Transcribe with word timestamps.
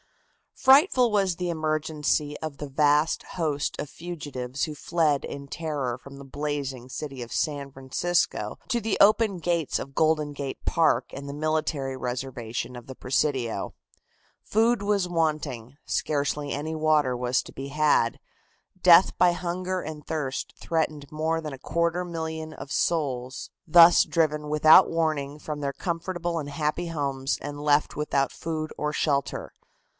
Frightful 0.55 1.11
was 1.11 1.35
the 1.35 1.49
emergency 1.49 2.37
of 2.39 2.57
the 2.57 2.67
vast 2.69 3.23
host 3.35 3.75
of 3.79 3.89
fugitives 3.89 4.63
who 4.63 4.75
fled 4.75 5.23
in 5.25 5.47
terror 5.47 5.97
from 5.97 6.17
the 6.17 6.23
blazing 6.25 6.89
city 6.89 7.21
of 7.21 7.31
San 7.31 7.71
Francisco 7.71 8.59
to 8.67 8.79
the 8.81 8.97
open 8.99 9.37
gates 9.37 9.79
of 9.79 9.95
Golden 9.95 10.33
Gate 10.33 10.63
Park 10.65 11.05
and 11.13 11.29
the 11.29 11.33
military 11.35 11.95
reservation 11.95 12.75
of 12.75 12.85
the 12.87 12.95
Presidio. 12.95 13.73
Food 14.43 14.83
was 14.83 15.07
wanting, 15.07 15.77
scarcely 15.85 16.51
any 16.51 16.75
water 16.75 17.15
was 17.15 17.41
to 17.43 17.51
be 17.51 17.69
had, 17.69 18.19
death 18.83 19.17
by 19.17 19.31
hunger 19.31 19.81
and 19.81 20.05
thirst 20.05 20.53
threatened 20.57 21.11
more 21.11 21.41
than 21.41 21.53
a 21.53 21.59
quarter 21.59 22.03
million 22.03 22.53
of 22.53 22.71
souls 22.71 23.51
thus 23.67 24.03
driven 24.03 24.47
without 24.49 24.89
warning 24.89 25.39
from 25.39 25.61
their 25.61 25.73
comfortable 25.73 26.39
and 26.39 26.49
happy 26.49 26.87
homes 26.87 27.37
and 27.39 27.61
left 27.61 27.95
without 27.95 28.31
food 28.31 28.71
or 28.77 28.91
shelter. 28.93 29.53